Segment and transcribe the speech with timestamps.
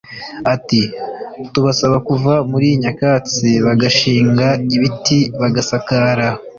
[0.53, 0.81] Ati
[1.51, 6.27] “Tubasaba kuva muri nyakatsi bagashinga ibiti bagasakara